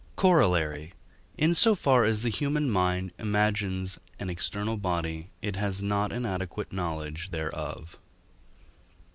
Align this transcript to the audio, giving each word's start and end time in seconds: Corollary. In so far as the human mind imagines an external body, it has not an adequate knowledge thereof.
Corollary. 0.15 0.95
In 1.37 1.53
so 1.53 1.75
far 1.75 2.05
as 2.05 2.23
the 2.23 2.31
human 2.31 2.71
mind 2.71 3.11
imagines 3.19 3.99
an 4.17 4.31
external 4.31 4.75
body, 4.75 5.29
it 5.43 5.55
has 5.57 5.83
not 5.83 6.11
an 6.11 6.25
adequate 6.25 6.73
knowledge 6.73 7.29
thereof. 7.29 7.99